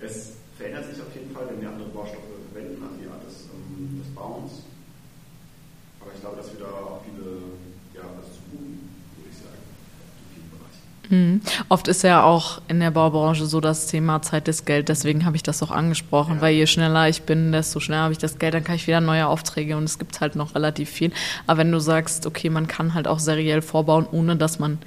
[0.00, 3.48] es verändert sich auf jeden Fall, wenn wir andere Baustoffe verwenden, also die Art des,
[3.52, 4.66] um, des Bauens.
[6.00, 7.54] Aber ich glaube, dass wir da auch viele,
[7.94, 10.84] ja, was zu tun, würde ich sagen, in vielen Bereichen.
[11.10, 11.40] Hm.
[11.68, 15.34] Oft ist ja auch in der Baubranche so das Thema Zeit ist Geld, deswegen habe
[15.34, 16.40] ich das auch angesprochen, ja.
[16.40, 19.00] weil je schneller ich bin, desto schneller habe ich das Geld, dann kann ich wieder
[19.00, 21.10] neue Aufträge und es gibt halt noch relativ viel.
[21.48, 24.78] Aber wenn du sagst, okay, man kann halt auch seriell vorbauen, ohne dass man,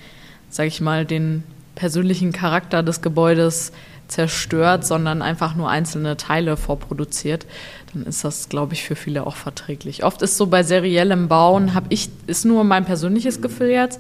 [0.50, 1.44] sage ich mal, den
[1.76, 3.74] persönlichen Charakter des Gebäudes
[4.08, 7.46] zerstört, sondern einfach nur einzelne Teile vorproduziert,
[7.94, 10.04] dann ist das, glaube ich, für viele auch verträglich.
[10.04, 14.00] Oft ist so bei seriellem Bauen, habe ich, ist nur mein persönliches Gefühl jetzt,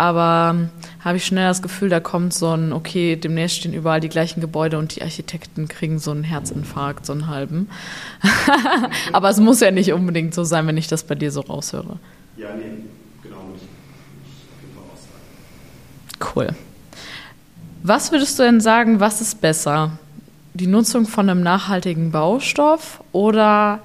[0.00, 0.70] aber ähm,
[1.04, 4.40] habe ich schnell das Gefühl, da kommt so ein, okay, demnächst stehen überall die gleichen
[4.40, 7.68] Gebäude und die Architekten kriegen so einen Herzinfarkt, so einen halben.
[9.12, 11.98] aber es muss ja nicht unbedingt so sein, wenn ich das bei dir so raushöre.
[12.38, 12.78] Ja, nee,
[13.22, 13.36] genau.
[13.54, 14.74] Ich, ich auf jeden
[16.24, 16.56] Fall Cool.
[17.82, 19.98] Was würdest du denn sagen, was ist besser?
[20.54, 23.80] Die Nutzung von einem nachhaltigen Baustoff oder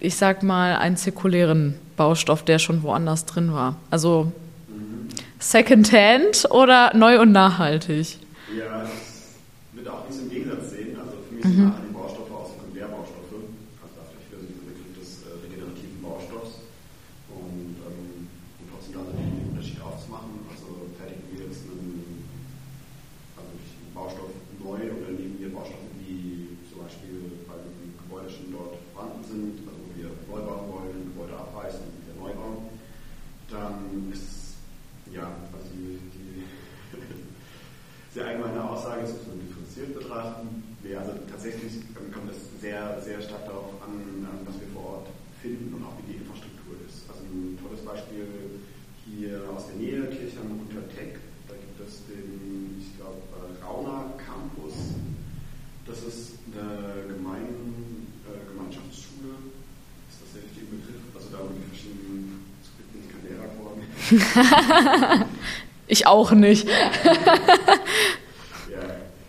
[0.00, 3.76] ich sag mal einen zirkulären Baustoff, der schon woanders drin war.
[3.90, 4.32] Also
[5.38, 8.18] Secondhand oder neu und nachhaltig?
[8.50, 8.90] Ja, das
[9.72, 10.98] wird auch nicht im Gegensatz sehen.
[10.98, 11.64] Also für mich sind mhm.
[11.70, 13.38] nachhaltige Baustoffe auch Sekundärbaustoffe.
[13.78, 16.66] Also da vielleicht wieder so dieser Begriff des äh, regenerativen Baustoffs.
[17.30, 22.26] Und ähm, um trotzdem da den Unterschied aufzumachen, also fertigen wir jetzt einen,
[23.38, 28.50] also einen Baustoff neu oder nehmen wir Baustoffe, die zum Beispiel bei dem Gebäude schon
[28.50, 32.34] dort vorhanden sind, also wo wir neu bauen wollen, ein Gebäude abreißen und wieder neu
[32.34, 32.74] bauen,
[33.46, 34.48] dann ist
[35.12, 36.44] ja, also die, die
[38.12, 40.62] sehr allgemeine Aussage ist, muss man differenziert betrachten.
[40.82, 45.08] Wir, also tatsächlich kommt es sehr, sehr stark darauf an, was wir vor Ort
[45.40, 47.08] finden und auch wie die Infrastruktur ist.
[47.08, 48.60] Also ein tolles Beispiel
[49.08, 51.16] hier aus der Nähe, Kirchheim unter Tech.
[51.48, 53.22] Da gibt es den, ich glaube,
[53.64, 54.92] Rauna Campus.
[55.86, 59.40] Das ist eine Gemeinde, Gemeinschaftsschule,
[60.12, 61.00] ist das der richtige Begriff?
[61.16, 63.88] Also da, wo die verschiedenen, so bin ich kein Lehrer geworden.
[65.88, 66.66] ich auch nicht.
[66.68, 66.74] ja,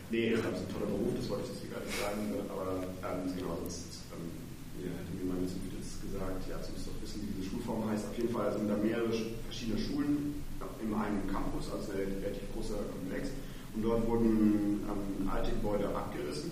[0.10, 2.88] nee, das ist ein toller Beruf, das wollte ich jetzt hier gar nicht sagen, aber
[3.04, 4.32] ähm, genau, sonst ähm,
[4.80, 5.60] ja, hätte mir meine jetzt
[6.00, 8.08] gesagt, ja, Sie müssen doch wissen, wie diese Schulform heißt.
[8.08, 9.12] Auf jeden Fall sind da mehrere
[9.48, 10.36] verschiedene Schulen
[10.80, 13.32] in einem Campus, also ein relativ großer Komplex.
[13.76, 16.52] Und dort wurden ähm, alte Gebäude abgerissen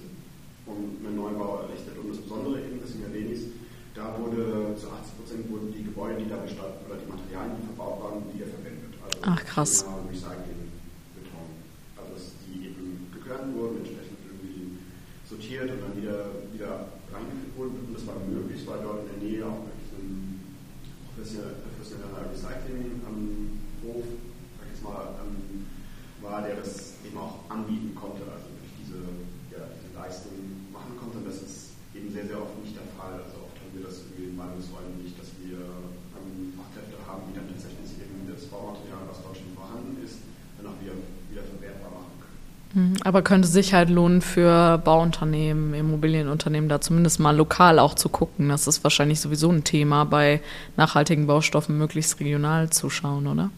[0.68, 1.96] und einen Neubau errichtet.
[1.98, 3.48] Und das Besondere eben, das in Venis,
[3.96, 7.66] da wurde zu 80 Prozent wurden die Gebäude, die da bestanden oder die Materialien, die
[7.66, 7.97] verbaut
[9.28, 9.84] Ach krass.
[9.84, 10.72] Genau Recycling,
[11.12, 11.52] Beton.
[12.00, 14.80] Also dass die eben gekörnt wurden, entsprechend irgendwie
[15.28, 17.76] sortiert und dann wieder, wieder reingeführt wurden.
[17.76, 20.40] Und das war möglich, weil dort in der Nähe auch wirklich ein
[21.12, 24.08] professioneller Recycling-Hof,
[24.56, 25.68] sag ich jetzt mal, ähm,
[26.24, 28.24] war, der das eben auch anbieten konnte.
[28.32, 29.04] Also wirklich diese
[29.92, 31.20] Leistung machen konnte.
[31.28, 33.20] Das ist eben sehr, sehr oft nicht der Fall.
[33.20, 37.36] Also oft haben wir das irgendwie in Meinungsräumen nicht, dass wir ähm, Fachkräfte haben, die
[37.36, 40.22] dann tatsächlich eben das Baumaterial, was dort schon vorhanden ist,
[40.62, 40.94] dann auch wieder,
[41.34, 42.38] wieder verwertbar machen können.
[42.38, 42.67] Mhm.
[43.04, 48.50] Aber könnte sich halt lohnen für Bauunternehmen, Immobilienunternehmen, da zumindest mal lokal auch zu gucken.
[48.50, 50.42] Das ist wahrscheinlich sowieso ein Thema, bei
[50.76, 53.50] nachhaltigen Baustoffen möglichst regional zu schauen, oder?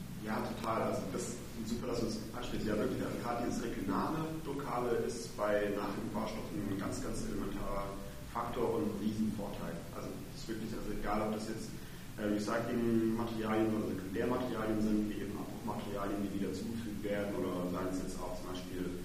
[12.40, 18.20] Recyclingmaterialien oder Sekundärmaterialien sind, wie eben Abbruchmaterialien, die wieder zugefügt werden oder seien es jetzt
[18.20, 19.00] auch zum Beispiel,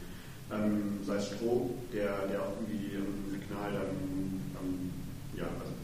[1.45, 3.93] Stroh, der, der auch irgendwie im Signal dann,
[4.57, 4.69] dann
[5.37, 5.77] ja, also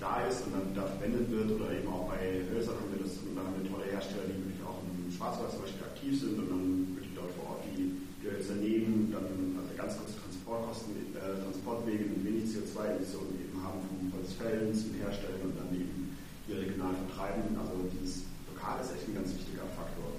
[0.00, 3.20] da ist und dann da verwendet wird oder eben auch bei Hölzern haben wir das
[3.20, 6.40] und da haben wir tolle Hersteller, die wirklich auch im Schwarzwald zum Beispiel aktiv sind
[6.40, 6.64] und dann
[6.96, 9.28] wirklich dort vor Ort die, die Hölzer nehmen, dann
[9.60, 15.52] also ganz kurze Transportkosten, äh, Transportwege mit wenig CO2-Emissionen eben haben vom Holzfällen zum Herstellen
[15.52, 16.16] und dann eben
[16.48, 17.52] hier regional vertreiben.
[17.60, 20.16] Also dieses Lokal ist echt ein ganz wichtiger Faktor.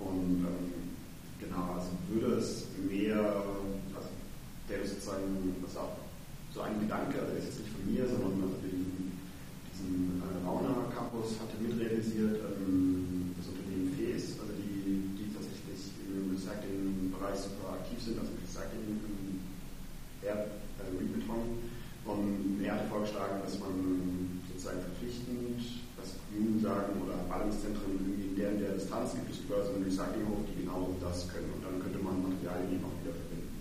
[0.00, 0.96] Und ähm,
[1.40, 3.20] genau, also würde es mehr,
[3.94, 4.08] also
[4.68, 5.96] der ist sozusagen, das ist auch
[6.52, 9.12] so ein Gedanke, also der ist jetzt nicht von mir, sondern also den,
[9.72, 16.32] diesen äh, Rauna Campus hatte mitrealisiert ähm, das Unternehmen FES, also die, die tatsächlich im
[16.32, 19.44] Recycling-Bereich super aktiv sind, also Recycling im
[20.24, 20.48] Erd,
[20.80, 21.60] äh, Rebeton.
[22.06, 25.58] Und er hatte vorgeschlagen, dass man sozusagen verpflichtend,
[25.98, 29.72] dass Kommunen sagen oder Ballungszentren irgendwie in der in der Distanz gibt es überall so
[29.72, 33.56] einen Recyclinghof, die genau das können und dann könnte man Materialien eben auch wieder verwenden.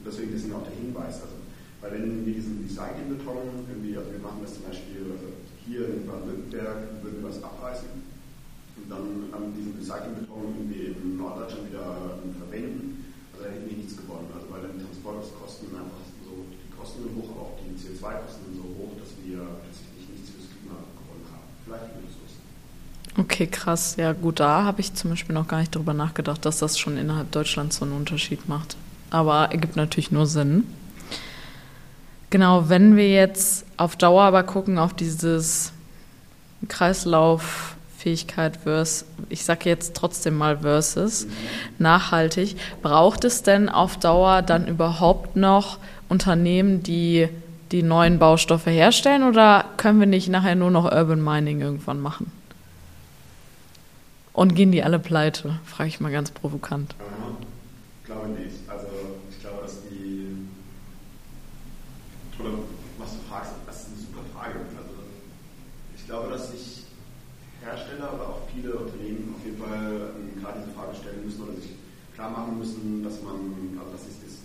[0.00, 1.36] Und deswegen ist auch der Hinweis, also
[1.84, 5.28] weil wenn wir diesen Recyclingbeton irgendwie, also wir machen das zum Beispiel also
[5.68, 11.68] hier in Baden-Württemberg, würden wir das abreißen und dann ähm, diesen Recyclingbeton irgendwie in Norddeutschland
[11.68, 16.00] wieder ähm, verwenden, also da hätten wir nichts gewonnen, also weil dann die Transportkosten einfach
[16.24, 19.44] so, die Kosten sind hoch, aber auch die CO2-Kosten sind so hoch, dass wir
[23.34, 23.96] Okay, krass.
[23.98, 26.96] Ja, gut, da habe ich zum Beispiel noch gar nicht drüber nachgedacht, dass das schon
[26.96, 28.76] innerhalb Deutschlands so einen Unterschied macht.
[29.10, 30.62] Aber ergibt natürlich nur Sinn.
[32.30, 35.72] Genau, wenn wir jetzt auf Dauer aber gucken, auf dieses
[36.68, 41.26] Kreislauffähigkeit versus, ich sage jetzt trotzdem mal versus,
[41.80, 45.78] nachhaltig, braucht es denn auf Dauer dann überhaupt noch
[46.08, 47.28] Unternehmen, die
[47.72, 52.30] die neuen Baustoffe herstellen oder können wir nicht nachher nur noch Urban Mining irgendwann machen?
[54.34, 55.58] Und gehen die alle pleite?
[55.64, 56.94] Frage ich mal ganz provokant.
[58.00, 58.56] Ich glaube nicht.
[58.68, 58.88] Also
[59.30, 60.28] ich glaube, dass die
[62.38, 62.50] oder
[62.98, 64.58] was du fragst, das ist eine super Frage.
[64.76, 64.94] Also
[65.96, 66.82] ich glaube, dass sich
[67.62, 71.54] Hersteller, aber auch viele Unternehmen auf jeden Fall ähm, gerade diese Frage stellen müssen oder
[71.54, 71.70] sich
[72.14, 74.36] klar machen müssen, dass man, also dass sich das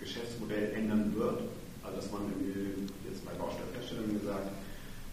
[0.00, 1.42] Geschäftsmodell ändern wird
[1.88, 2.28] also dass man
[3.08, 4.52] jetzt bei Baustoffherstellern gesagt,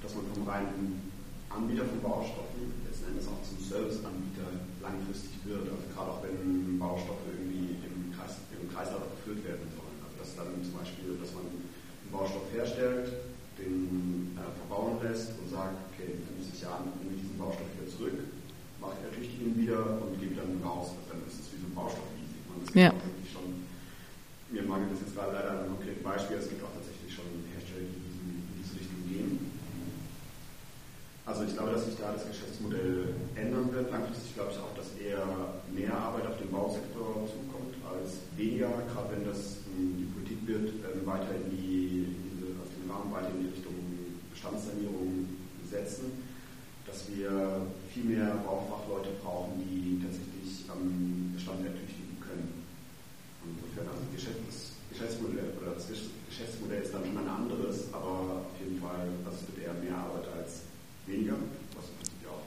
[0.04, 1.08] dass man vom reinen
[1.48, 4.52] Anbieter von Baustoffen letzten Endes auch zum Serviceanbieter
[4.84, 5.72] langfristig wird.
[5.72, 9.98] Also gerade auch wenn Baustoffe irgendwie im, Kreis, im Kreislauf geführt werden sollen.
[10.04, 13.08] Also dass dann zum Beispiel, dass man einen Baustoff herstellt,
[13.56, 17.88] den äh, verbauen lässt und sagt, okay, in 50 Jahren nehme ich diesen Baustoff wieder
[17.88, 18.20] zurück,
[18.84, 20.92] mache ich natürlich ihn wieder und gebe dann raus.
[20.92, 22.36] Also dann ist es wie so ein Baustoff-Leasing.
[22.76, 22.92] Ja.
[23.32, 23.66] schon,
[24.52, 26.76] mir mangelt das jetzt gerade leider ein konkretes Beispiel, es gibt auch
[31.26, 33.90] Also ich glaube, dass sich da das Geschäftsmodell ändern wird.
[33.90, 35.26] Langfristig glaube ich auch, dass eher
[35.74, 40.70] mehr Arbeit auf den Bausektor zukommt als weniger, gerade wenn das ähm, die Politik wird,
[40.86, 43.74] ähm, weiter in die, in diese, auf den Rahmen weiter in die Richtung
[44.30, 45.26] Bestandssanierung
[45.66, 46.14] setzen,
[46.86, 51.95] dass wir viel mehr Baufachleute brauchen, die tatsächlich am Bestand können.
[53.76, 54.08] Insofern also
[54.48, 59.44] das Geschäftsmodell oder das Geschäftsmodell ist dann schon ein anderes, aber auf jeden Fall, das
[59.48, 60.64] wird eher mehr Arbeit als
[61.08, 61.36] weniger,
[61.76, 61.86] was
[62.24, 62.44] ja auch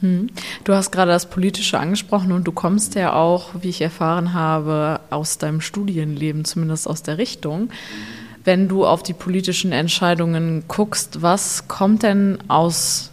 [0.00, 0.28] hm.
[0.64, 5.00] Du hast gerade das Politische angesprochen und du kommst ja auch, wie ich erfahren habe,
[5.08, 7.70] aus deinem Studienleben, zumindest aus der Richtung.
[8.44, 13.10] Wenn du auf die politischen Entscheidungen guckst, was kommt denn aus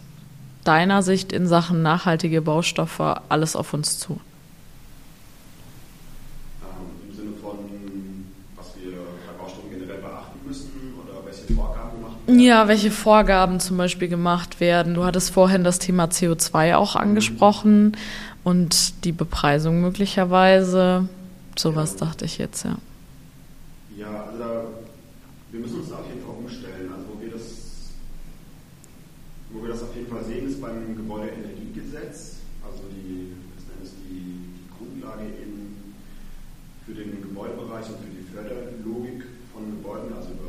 [0.62, 4.20] deiner Sicht in Sachen nachhaltige Baustoffe alles auf uns zu?
[12.26, 14.94] Ja, welche Vorgaben zum Beispiel gemacht werden.
[14.94, 17.96] Du hattest vorhin das Thema CO2 auch angesprochen
[18.44, 21.08] und die Bepreisung möglicherweise.
[21.56, 22.06] Sowas ja.
[22.06, 22.76] dachte ich jetzt, ja.
[23.96, 24.72] Ja, also
[25.52, 26.90] wir müssen uns da auf jeden Fall umstellen.
[26.92, 27.42] Also wo wir das,
[29.50, 34.50] wo wir das auf jeden Fall sehen, ist beim Gebäudeenergiegesetz, also die, das ist die,
[34.56, 35.76] die Grundlage in,
[36.86, 40.43] für den Gebäudebereich und für die Förderlogik von Gebäuden, also über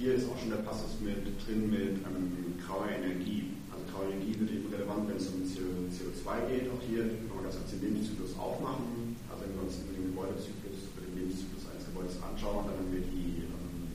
[0.00, 3.52] 4 ist auch schon der Passus mit drin mit ähm, grauer Energie.
[3.68, 6.72] Also graue Energie wird eben relevant, wenn es um CO2 geht.
[6.72, 9.12] Auch hier kann man das als den Lebenszyklus aufmachen.
[9.28, 12.92] Also wenn wir uns über den Gebäudezyklus, über den Lebenszyklus eines Gebäudes anschauen, dann haben
[12.96, 13.92] wir die, ähm,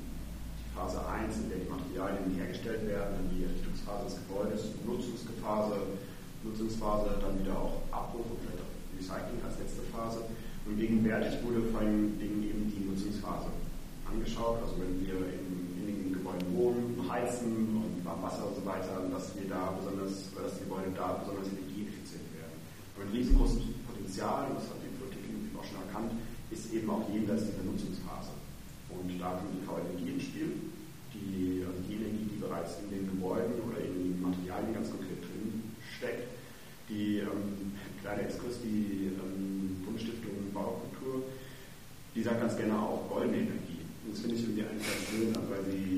[0.62, 5.90] die Phase 1, in der die Materialien hergestellt werden, dann die Errichtungsphase des Gebäudes, Nutzungsphase,
[6.46, 10.22] Nutzungsphase, dann wieder auch Abbruch und vielleicht auch Recycling als letzte Phase.
[10.70, 13.50] Und gegenwärtig wurde vor allem eben die Nutzungsphase
[14.06, 14.62] angeschaut.
[14.62, 15.45] Also wenn wir in
[16.40, 20.68] Gebäuden wohnen, heizen und warm Wasser und so weiter, dass wir da besonders, dass die
[20.68, 22.60] Gebäude da besonders energieeffizient werden.
[22.96, 25.24] Aber ein riesengroßes Potenzial, und das hat die Politik
[25.56, 26.12] auch schon erkannt,
[26.52, 28.36] ist eben auch jenseits dieser Nutzungsphase.
[28.92, 30.52] Und da kommt die Energie ins Spiel,
[31.16, 35.20] die, also die Energie, die bereits in den Gebäuden oder in den Materialien ganz konkret
[35.24, 36.28] drin steckt.
[36.90, 37.74] Die ähm,
[38.04, 41.24] kleine Exkurs, die ähm, Bundesstiftung Baukultur,
[42.14, 43.76] die sagt ganz gerne auch goldene Energie
[44.16, 45.95] das finde ich irgendwie eigentlich ganz schön, weil, sie,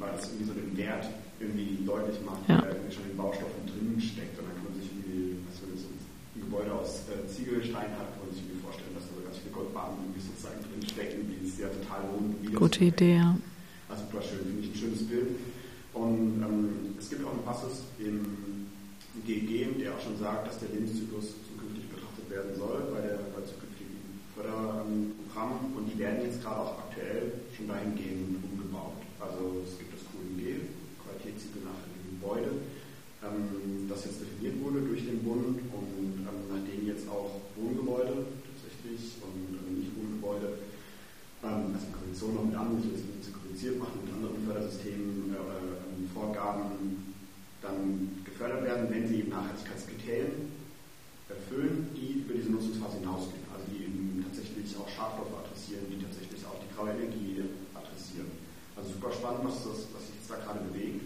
[0.00, 1.06] weil das irgendwie so den Wert
[1.38, 2.58] irgendwie deutlich macht, ja.
[2.58, 4.34] der irgendwie schon in den Baustoffen drin steckt.
[4.40, 6.00] Und dann kann man sich irgendwie, was wenn so ein
[6.40, 9.52] Gebäude aus äh, Ziegelstein hat, kann man sich irgendwie vorstellen, dass da so ganz viele
[9.52, 12.40] Goldbarren irgendwie sozusagen drin stecken, die es ja total lohnt.
[12.56, 13.36] Gute Idee, ja.
[13.92, 15.36] Also super schön, finde ich ein schönes Bild.
[15.92, 18.72] Und ähm, es gibt auch einen Passus im
[19.28, 23.42] GG, der auch schon sagt, dass der Lebenszyklus zukünftig betrachtet werden soll bei der bei
[23.44, 24.00] zukünftigen
[24.32, 25.76] Förderprogrammen.
[25.76, 29.00] Und die werden jetzt gerade auch aktuell schon dahingehend umgebaut.
[29.20, 30.64] Also es gibt das QMG,
[31.04, 32.50] Qualitätssiegel nach dem Gebäude,
[33.20, 39.20] ähm, das jetzt definiert wurde durch den Bund und ähm, nachdem jetzt auch Wohngebäude tatsächlich
[39.20, 40.56] und ähm, nicht Wohngebäude,
[41.44, 45.60] ähm, also in Koalition noch mit anderen, die das synchronisiert machen, mit anderen Fördersystemen oder
[45.68, 47.12] äh, Vorgaben
[47.60, 50.48] dann gefördert werden, wenn sie eben Nachhaltigkeitskriterien
[51.28, 52.90] erfüllen, die über diese Nutzungsphase
[59.20, 61.04] spannend, was, das, was sich jetzt da gerade bewegt.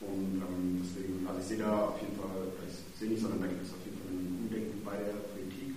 [0.00, 3.46] Und ähm, deswegen, also ich sehe da auf jeden Fall, ich sehe nicht, sondern da
[3.46, 5.76] gibt es auf jeden Fall ein Umdenken bei der Politik.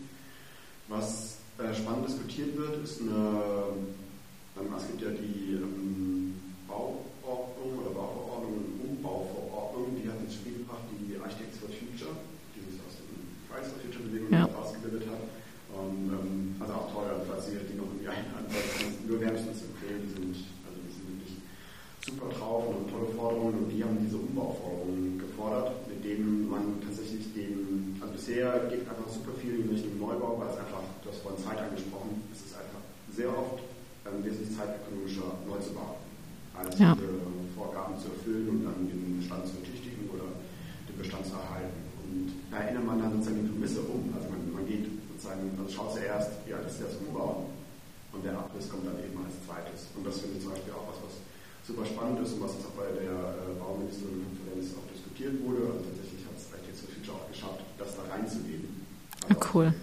[0.87, 3.75] Was äh, spannend diskutiert wird, ist eine,
[4.55, 6.35] ähm, es gibt ja die ähm,
[6.67, 12.15] Bauordnung oder Bauverordnung und Umbauverordnung, die hat ins Spiel gebracht, die Architects for Future,
[12.55, 13.11] die sich aus den
[13.47, 14.47] Fridays for Future Bewegung ja.
[14.55, 15.23] ausgebildet hat.
[15.71, 18.47] Und, ähm, also auch toll, falls Sie die noch irgendwie einladen
[19.07, 20.35] nur wärmstens empfehlen, die sind,
[20.67, 21.35] also die sind wirklich
[22.03, 27.31] super drauf und tolle Forderungen und die haben diese Umbauforderungen gefordert, mit denen man tatsächlich
[27.31, 31.23] den, also bisher geht einfach super viel in Richtung Neubau, weil es einfach, du hast
[31.23, 32.83] vorhin Zeit angesprochen, es ist einfach
[33.15, 33.63] sehr oft
[34.03, 35.99] ähm, wesentlich zeitökonomischer neu zu bauen,
[36.55, 36.95] als ja.
[36.95, 37.15] diese
[37.55, 40.27] Vorgaben zu erfüllen und dann den Bestand zu ertüchtigen oder
[40.87, 41.79] den Bestand zu erhalten.
[42.07, 44.07] Und da erinnert man dann sozusagen die Prämisse um.
[44.15, 44.63] Also man, man
[45.37, 47.45] sozusagen, also schaut zuerst, ja, das ist das Umbauen
[48.13, 49.93] und der Abriss kommt dann eben als zweites.
[49.95, 51.15] Und das finde ich zum Beispiel auch was, was
[51.65, 55.69] super spannend ist und was jetzt auch bei der äh, Bauministerinnenkonferenz auch diskutiert wurde.
[55.69, 58.87] Also tatsächlich hat es Architects for Future auch geschafft, das da reinzugeben.
[59.29, 59.73] Also cool.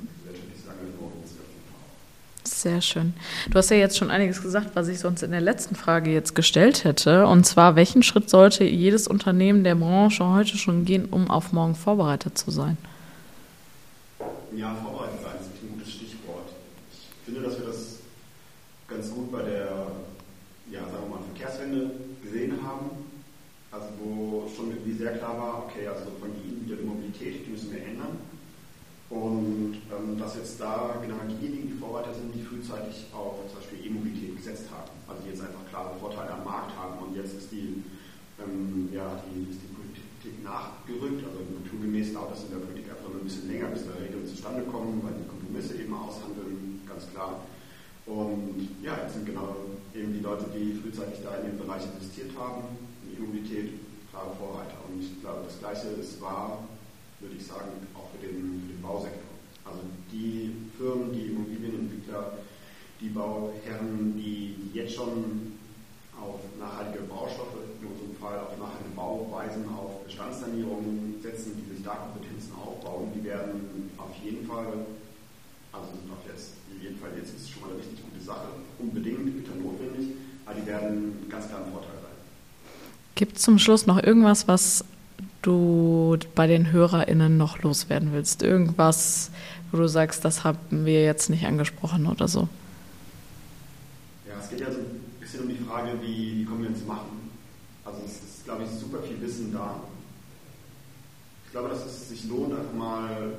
[2.45, 3.13] Sehr schön.
[3.51, 6.35] Du hast ja jetzt schon einiges gesagt, was ich sonst in der letzten Frage jetzt
[6.35, 7.27] gestellt hätte.
[7.27, 11.75] Und zwar, welchen Schritt sollte jedes Unternehmen der Branche heute schon gehen, um auf morgen
[11.75, 12.79] vorbereitet zu sein?
[14.57, 16.49] Ja, vorbereitet sein ist ein gutes Stichwort.
[16.93, 17.99] Ich finde, dass wir das
[18.89, 19.89] ganz gut bei der,
[20.71, 21.91] ja, sagen wir mal, Verkehrswende
[22.23, 22.91] gesehen haben.
[23.73, 27.85] Also wo schon irgendwie sehr klar war, okay, also von die Mobilität, die müssen wir
[27.85, 28.17] ändern.
[29.13, 33.85] Und ähm, dass jetzt da genau diejenigen, die Vorreiter sind, die frühzeitig auf zum Beispiel
[33.85, 37.53] E-Mobilität gesetzt haben, also die jetzt einfach klare Vorteile am Markt haben und jetzt ist
[37.53, 37.85] die,
[38.41, 43.13] ähm, ja, die, ist die Politik nachgerückt, also naturgemäß dauert das in der Politik einfach
[43.13, 47.05] nur ein bisschen länger, bis da Regeln zustande kommen, weil die Kompromisse eben aushandeln, ganz
[47.13, 47.45] klar.
[48.09, 52.33] Und ja, jetzt sind genau eben die Leute, die frühzeitig da in den Bereich investiert
[52.41, 52.65] haben,
[53.05, 53.84] in E-Mobilität,
[54.15, 54.79] klare Vorreiter.
[54.87, 56.63] Und ich glaube, das Gleiche ist wahr
[57.25, 59.33] würde ich sagen, auch für den, für den Bausektor.
[59.65, 59.81] Also
[60.13, 62.37] die Firmen, die Immobilienentwickler,
[63.01, 65.57] die Bauherren, die jetzt schon
[66.21, 72.13] auf nachhaltige Baustoffe, in unserem Fall auf nachhaltige Bauweisen, auf Bestandssanierungen setzen, die sich da
[72.13, 74.87] Kompetenzen aufbauen, die werden auf jeden Fall,
[75.73, 78.49] also auf jetzt, in jedem Fall jetzt ist es schon mal eine richtig gute Sache,
[78.79, 82.04] unbedingt, bitter notwendig, aber die werden ganz klar einen Vorteil.
[83.15, 84.85] Gibt es zum Schluss noch irgendwas, was
[85.43, 88.43] du bei den HörerInnen noch loswerden willst?
[88.43, 89.31] Irgendwas,
[89.71, 92.49] wo du sagst, das haben wir jetzt nicht angesprochen oder so?
[94.27, 96.85] Ja, es geht ja so ein bisschen um die Frage, wie, wie kommen wir ins
[96.87, 97.31] Machen?
[97.85, 99.77] Also es ist, glaube ich, super viel Wissen da.
[101.47, 103.35] Ich glaube, dass es sich lohnt, einfach mal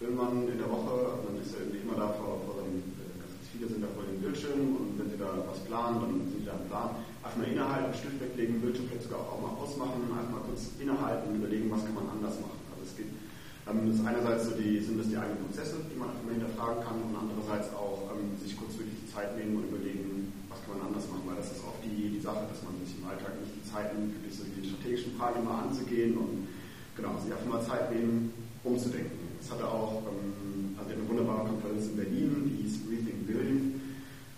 [0.00, 2.80] irgendwann in der Woche, man ist ja irgendwie immer da vor, vor dem,
[3.20, 6.40] ganz viele sind da vor dem Bildschirm und wenn sie da was planen, dann sind
[6.40, 6.90] sie da im Plan
[7.24, 11.32] einfach mal innehalten, Stift weglegen, Bildschirm vielleicht sogar auch mal ausmachen, einfach mal kurz innehalten
[11.32, 12.60] und überlegen, was kann man anders machen.
[12.68, 13.16] Also es gibt
[13.64, 16.36] ähm, das ist einerseits so die, sind das die eigenen Prozesse, die man einfach mal
[16.36, 20.60] hinterfragen kann und andererseits auch ähm, sich kurz wirklich die Zeit nehmen und überlegen, was
[20.68, 23.08] kann man anders machen, weil das ist oft die, die Sache, dass man sich im
[23.08, 26.44] Alltag nicht die Zeit nimmt, wirklich so die strategischen Fragen mal anzugehen und
[26.92, 29.32] genau, sich einfach mal Zeit nehmen, umzudenken.
[29.40, 33.73] Es hatte auch ähm, also eine wunderbare Konferenz in Berlin, die hieß Rethink Building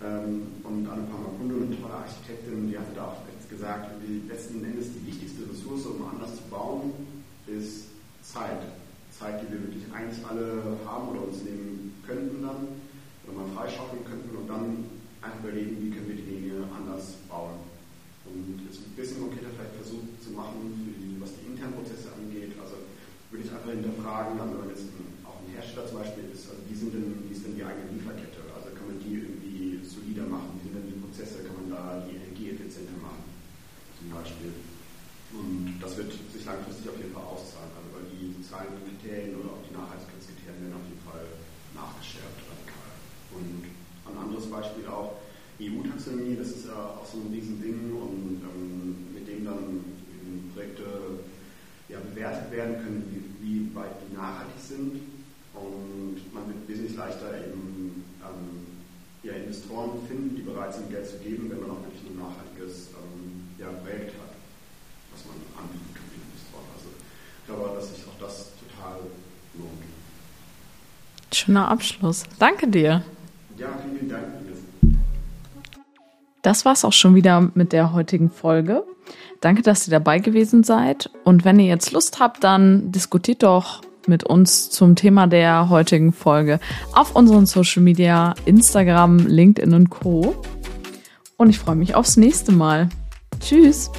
[0.01, 5.07] und Anupama Kundu, eine tolle Architektin, die hatte da auch gesagt, die letzten Endes die
[5.07, 6.93] wichtigste Ressource, um anders zu bauen,
[7.47, 7.89] ist
[8.23, 8.61] Zeit.
[9.09, 12.69] Zeit, die wir wirklich eigentlich alle haben oder uns nehmen könnten dann,
[13.25, 14.85] oder mal freischaufeln könnten und dann
[15.23, 17.57] einfach überlegen, wie können wir die Dinge anders bauen.
[18.27, 22.53] Und jetzt ein bisschen konkreter vielleicht versucht zu machen, die, was die internen Prozesse angeht.
[22.59, 22.77] Also
[23.31, 24.91] würde ich einfach hinterfragen, also wenn jetzt
[25.27, 27.91] auch ein Hersteller zum Beispiel ist, also wie, sind denn, wie ist denn die eigene
[27.95, 28.43] Lieferkette?
[28.55, 30.59] Also kann man die irgendwie solider machen?
[30.59, 31.47] Wie sind denn die Prozesse?
[31.47, 33.23] Kann man da die Energie effizienter machen?
[33.99, 34.53] Zum Beispiel.
[35.35, 39.59] Und das wird sich langfristig auf jeden Fall auszahlen, also weil die sozialen Kriterien oder
[39.59, 41.27] auch die Nachhaltigkeitskriterien werden auf jeden Fall
[41.75, 42.95] nachgeschärft radikal.
[43.35, 43.67] Und
[44.07, 45.19] ein anderes Beispiel auch
[45.59, 49.83] EU-Taxonomie, das ist ja auch so ein Riesending und ähm, mit dem dann
[50.53, 50.85] Projekte
[51.89, 55.01] ja, bewertet werden können, wie, wie weit die nachhaltig sind.
[55.55, 58.67] Und man wird wesentlich leichter eben ähm,
[59.23, 62.93] ja, Investoren finden, die bereit sind, Geld zu geben, wenn man auch wirklich ein nachhaltiges
[62.93, 64.37] ähm, ja, Projekt hat,
[65.13, 66.69] was man anbieten kann den Investoren.
[66.77, 69.01] Also ich glaube, dass sich auch das total
[69.57, 69.89] lohnt.
[71.47, 72.25] Schöner Abschluss.
[72.41, 73.03] Danke dir.
[73.57, 74.25] Ja, vielen, Dank.
[76.43, 78.85] Das war's auch schon wieder mit der heutigen Folge.
[79.41, 81.09] Danke, dass ihr dabei gewesen seid.
[81.23, 86.13] Und wenn ihr jetzt Lust habt, dann diskutiert doch mit uns zum Thema der heutigen
[86.13, 86.59] Folge
[86.93, 90.35] auf unseren Social Media, Instagram, LinkedIn und Co.
[91.37, 92.89] Und ich freue mich aufs nächste Mal.
[93.41, 93.91] Tschüss!